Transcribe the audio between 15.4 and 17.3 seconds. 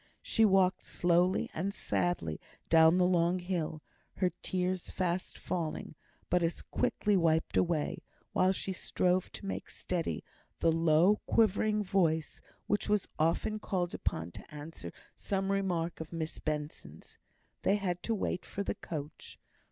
remark of Miss Benson's.